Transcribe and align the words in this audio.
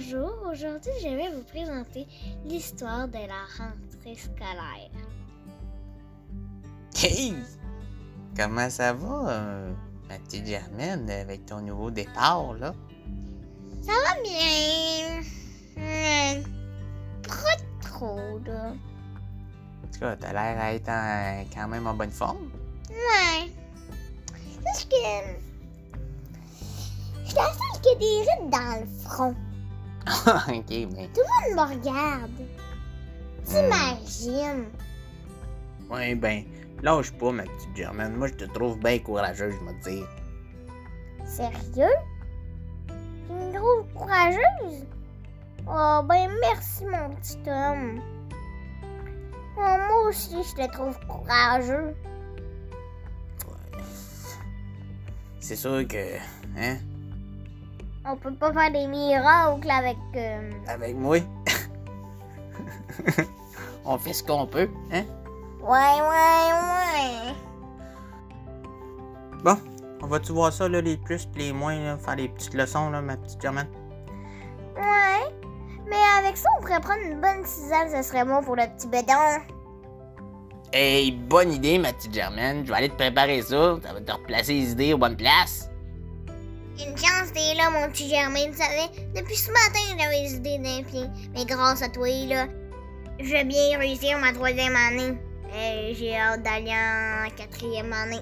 Bonjour, 0.00 0.30
aujourd'hui 0.52 0.92
je 1.02 1.08
vais 1.08 1.28
vous 1.34 1.42
présenter 1.42 2.06
l'histoire 2.44 3.08
de 3.08 3.14
la 3.14 3.42
rentrée 3.58 4.14
scolaire. 4.14 4.92
Hey! 7.02 7.34
Comment 8.36 8.70
ça 8.70 8.92
va, 8.92 9.28
euh, 9.28 9.72
ma 10.08 10.20
petite 10.20 10.46
Germaine, 10.46 11.10
avec 11.10 11.46
ton 11.46 11.60
nouveau 11.62 11.90
départ, 11.90 12.52
là? 12.54 12.72
Ça 13.82 13.90
va 13.90 14.22
bien. 14.22 15.20
Hmm, 15.76 16.44
Pas 17.26 17.56
trop, 17.82 18.38
là. 18.46 18.68
En 18.70 19.86
tout 19.92 19.98
cas, 19.98 20.14
t'as 20.14 20.32
l'air 20.32 20.60
à 20.62 20.74
être 20.74 20.88
en- 20.90 21.44
quand 21.52 21.66
même 21.66 21.88
en 21.88 21.94
bonne 21.94 22.12
forme. 22.12 22.52
Ouais. 22.88 23.50
Parce 24.62 24.84
que. 24.84 24.94
Je 27.24 27.28
suis 27.30 27.34
la 27.34 27.52
seule 27.52 27.80
qui 27.82 27.88
a 27.88 27.94
des 27.98 28.20
rides 28.20 28.50
dans 28.52 28.80
le 28.80 28.86
front. 29.08 29.34
ok, 30.48 30.70
mais. 30.70 31.08
Tout 31.14 31.22
le 31.22 31.54
monde 31.54 31.68
me 31.68 31.74
regarde. 31.76 32.30
T'imagines? 33.44 34.66
Ouais, 35.90 36.14
ben, 36.14 36.44
lâche 36.82 37.12
pas, 37.12 37.32
ma 37.32 37.42
petite 37.44 37.76
Germaine. 37.76 38.14
Moi, 38.14 38.28
je 38.28 38.34
te 38.34 38.44
trouve 38.44 38.78
bien 38.78 38.98
courageuse, 38.98 39.54
je 39.54 39.84
te 39.84 39.90
dire. 39.90 40.08
Sérieux? 41.24 41.94
Tu 42.86 43.32
me 43.32 43.52
trouves 43.54 43.86
courageuse? 43.94 44.86
Oh, 45.66 46.02
ben 46.04 46.30
merci, 46.40 46.84
mon 46.86 47.10
petit 47.16 47.38
homme. 47.46 48.00
Oh, 49.56 49.60
moi 49.60 50.08
aussi, 50.08 50.36
je 50.42 50.62
te 50.62 50.72
trouve 50.72 50.98
courageux. 51.06 51.94
C'est 55.40 55.56
sûr 55.56 55.86
que, 55.88 56.16
hein, 56.58 56.76
On 58.10 58.16
peut 58.16 58.32
pas 58.32 58.50
faire 58.54 58.72
des 58.72 58.86
miracles 58.86 59.70
avec. 59.70 59.98
euh, 60.16 60.50
avec 60.66 60.96
moi, 60.96 61.18
on 63.84 63.98
fait 63.98 64.14
ce 64.14 64.24
qu'on 64.24 64.46
peut, 64.46 64.70
hein? 64.90 65.04
Ouais, 65.60 66.00
ouais, 66.00 66.52
ouais. 66.54 67.34
Bon, 69.44 69.58
on 70.02 70.06
va-tu 70.06 70.32
voir 70.32 70.50
ça, 70.52 70.68
là, 70.70 70.80
les 70.80 70.96
plus 70.96 71.26
pis 71.26 71.38
les 71.38 71.52
moins, 71.52 71.78
là, 71.78 71.98
faire 71.98 72.16
les 72.16 72.30
petites 72.30 72.54
leçons, 72.54 72.88
là, 72.90 73.02
ma 73.02 73.18
petite 73.18 73.42
Germaine? 73.42 73.68
Ouais. 74.76 75.30
Mais 75.86 75.96
avec 76.18 76.38
ça, 76.38 76.48
on 76.56 76.62
pourrait 76.62 76.80
prendre 76.80 77.02
une 77.04 77.20
bonne 77.20 77.42
tisane, 77.44 77.90
ce 77.94 78.02
serait 78.08 78.24
bon 78.24 78.42
pour 78.42 78.56
le 78.56 78.62
petit 78.74 78.88
bédon. 78.88 79.12
Hey, 80.72 81.12
bonne 81.12 81.52
idée, 81.52 81.78
ma 81.78 81.92
petite 81.92 82.14
Germaine. 82.14 82.64
Je 82.64 82.70
vais 82.70 82.76
aller 82.78 82.88
te 82.88 82.96
préparer 82.96 83.42
ça. 83.42 83.76
Ça 83.82 83.92
va 83.92 84.00
te 84.00 84.12
replacer 84.12 84.54
les 84.54 84.72
idées 84.72 84.94
aux 84.94 84.98
bonnes 84.98 85.16
places. 85.16 85.68
Une 86.80 86.96
chance, 86.96 87.32
t'es 87.34 87.54
là, 87.54 87.70
mon 87.70 87.90
petit 87.90 88.08
Germain, 88.08 88.50
tu 88.52 88.56
savais. 88.56 88.88
Depuis 89.14 89.36
ce 89.36 89.50
matin, 89.50 89.96
j'avais 89.98 90.22
des 90.22 90.34
idées 90.34 90.58
d'un 90.58 90.82
pied. 90.84 91.04
Mais 91.34 91.44
grâce 91.44 91.82
à 91.82 91.88
toi, 91.88 92.08
là, 92.28 92.46
je 93.18 93.30
vais 93.32 93.44
bien 93.44 93.78
réussir 93.78 94.16
ma 94.18 94.32
troisième 94.32 94.76
année. 94.76 95.18
Euh, 95.54 95.92
J'ai 95.94 96.16
hâte 96.16 96.42
d'aller 96.42 96.70
en 96.70 97.30
quatrième 97.36 97.92
année. 97.92 98.20